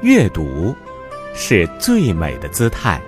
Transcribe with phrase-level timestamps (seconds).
[0.00, 0.76] 阅读
[1.34, 3.00] 是最美的姿态。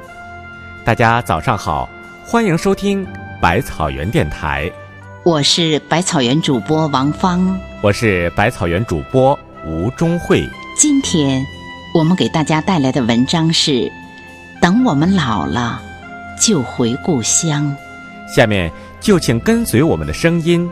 [0.85, 1.89] 大家早上好，
[2.25, 3.07] 欢迎收听
[3.41, 4.69] 百草园电台，
[5.23, 10.45] 我是百草园主播王芳，我是百草园主播吴忠慧。
[10.77, 11.41] 今天
[11.95, 13.89] 我们给大家带来的文章是：
[14.61, 15.81] 等我们老了，
[16.41, 17.73] 就回故乡。
[18.35, 18.69] 下面
[19.01, 20.69] 就请跟随我们的声音，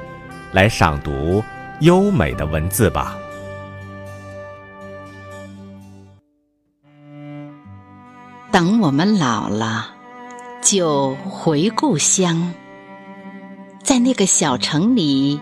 [0.51, 1.45] 来赏读
[1.79, 3.17] 优美的文字吧。
[8.59, 9.87] 等我们老了，
[10.61, 12.53] 就回故乡，
[13.85, 15.41] 在那个小城里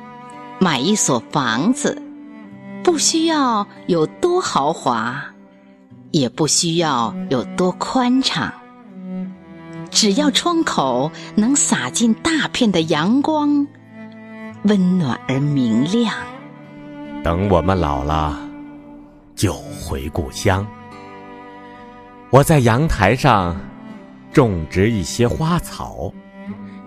[0.59, 2.03] 买一所房子，
[2.85, 5.19] 不需要有多豪华，
[6.11, 8.53] 也不需要有多宽敞，
[9.91, 13.67] 只要窗口能洒进大片的阳光，
[14.65, 16.15] 温暖而明亮。
[17.25, 18.39] 等我们老了，
[19.35, 20.67] 就回故乡。
[22.31, 23.57] 我在阳台上
[24.33, 26.13] 种植一些花草，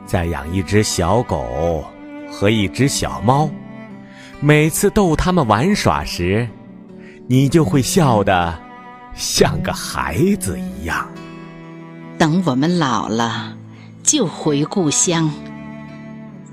[0.05, 1.83] 再养一只小狗
[2.29, 3.49] 和一只小猫。
[4.41, 6.47] 每次逗它们玩耍时，
[7.27, 8.53] 你就会笑得
[9.15, 11.09] 像个孩子一样。
[12.17, 13.55] 等我们老了，
[14.03, 15.31] 就回故乡。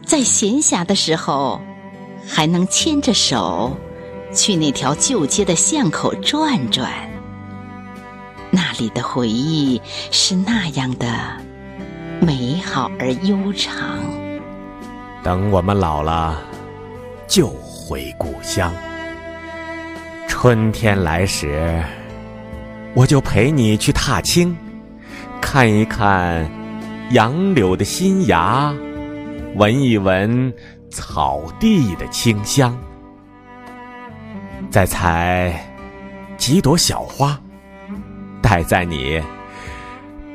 [0.04, 1.60] 在闲暇的时候，
[2.24, 3.76] 还能牵着手
[4.32, 6.92] 去那条旧街的巷口转转。
[8.78, 11.06] 里的回忆是那样的
[12.20, 13.74] 美好而悠长。
[15.22, 16.40] 等我们老了，
[17.26, 18.72] 就回故乡。
[20.28, 21.82] 春天来时，
[22.94, 24.56] 我就陪你去踏青，
[25.40, 26.48] 看一看
[27.10, 28.72] 杨柳的新芽，
[29.54, 30.52] 闻一闻
[30.90, 32.78] 草地的清香，
[34.70, 35.66] 再采
[36.36, 37.40] 几朵小花。
[38.48, 39.20] 戴在你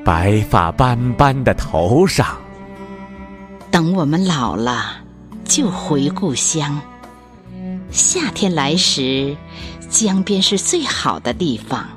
[0.04, 2.38] 白发斑斑的头上。
[3.72, 4.98] 等我们老了，
[5.46, 6.82] 就回故乡。
[7.90, 9.38] 夏天来时，
[9.90, 11.88] 江边是最好的地方。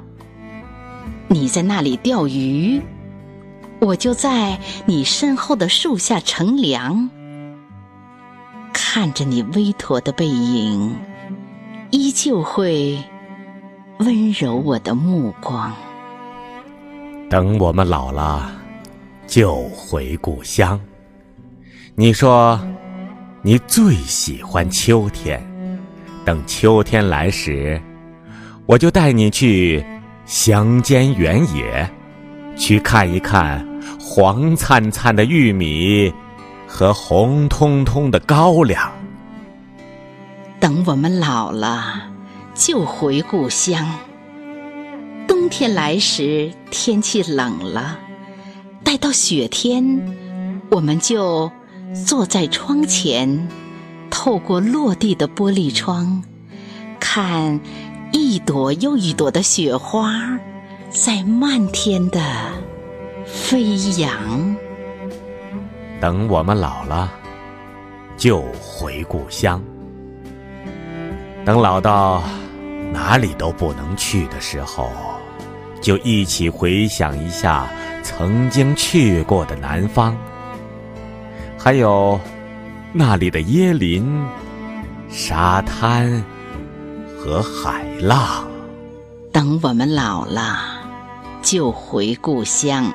[1.27, 2.81] 你在那里钓鱼，
[3.81, 7.11] 我就在你身后的树下乘凉，
[8.73, 10.95] 看着你微驼的背影，
[11.91, 13.03] 依旧会
[13.99, 15.73] 温柔我的目光。
[17.35, 18.49] 等我们老了，
[19.27, 20.81] 就回故乡。
[21.97, 22.61] 你说，
[23.43, 25.45] 你最喜欢秋天。
[26.25, 27.83] 等秋天来时，
[28.67, 29.85] 我就带你去
[30.25, 31.91] 乡间原野，
[32.55, 33.67] 去看一看
[33.99, 36.15] 黄灿灿的玉米
[36.69, 38.93] 和红彤彤的高粱。
[40.61, 42.01] 等我们老了，
[42.55, 43.85] 就回故乡。
[45.45, 47.99] 冬天来时，天气冷了，
[48.83, 50.17] 待到雪天，
[50.71, 51.53] 我们就
[52.07, 53.47] 坐在窗前，
[54.11, 56.25] 透过落地的玻璃窗，
[56.99, 57.61] 看
[58.11, 60.15] 一朵又一朵的雪花
[60.89, 62.23] 在漫天的
[63.27, 64.57] 飞扬。
[66.01, 67.13] 等我们老了，
[68.17, 69.63] 就回故乡。
[71.45, 72.23] 等老到
[72.91, 74.91] 哪里都不能去的时候。
[75.85, 77.69] 就一起回想一下
[78.03, 80.17] 曾经去过的南方，
[81.59, 82.19] 还有
[82.91, 84.25] 那里的椰林、
[85.11, 86.25] 沙滩
[87.19, 88.49] 和海浪。
[89.31, 90.59] 等我们老了，
[91.43, 92.91] 就回故乡，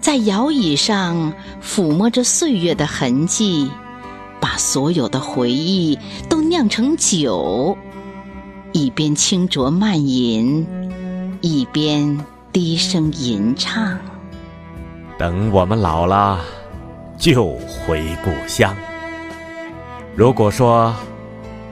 [0.00, 3.70] 在摇椅上抚摸着岁月的痕迹，
[4.40, 5.96] 把所有的回忆
[6.28, 7.78] 都酿成酒，
[8.72, 10.66] 一边轻酌慢饮。
[11.40, 12.18] 一边
[12.52, 13.96] 低声吟唱，
[15.16, 16.40] 等我们老了，
[17.16, 18.74] 就回故乡。
[20.16, 20.94] 如果说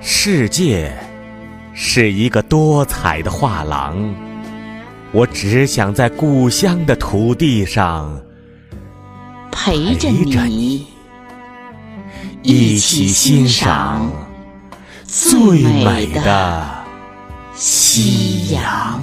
[0.00, 0.96] 世界
[1.74, 4.14] 是一个多彩的画廊，
[5.10, 8.20] 我只想在故乡的土地上
[9.50, 10.86] 陪着你，
[12.42, 14.08] 一起欣赏
[15.04, 16.68] 最美的
[17.54, 19.00] 夕阳。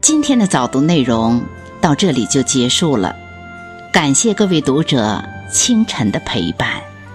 [0.00, 1.42] 今天的早读内容
[1.80, 3.14] 到这里就结束了，
[3.92, 6.70] 感谢各位读者清晨的陪伴。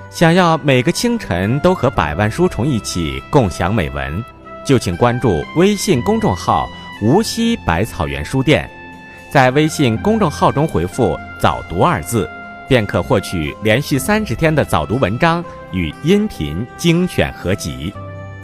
[0.10, 4.24] 想要每个清晨都和百万书虫一起共享美文，
[4.66, 6.68] 就请关注微信公众号
[7.02, 8.70] “无锡百草园书店”，
[9.32, 12.30] 在微信公众号中回复“早读”二字，
[12.68, 17.94] 便可获取连续三十天的早读文章与音频精选合集。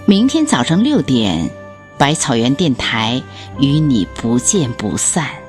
[0.05, 1.49] 明天早上六点，
[1.97, 3.21] 百草园电台
[3.59, 5.46] 与你不见不散。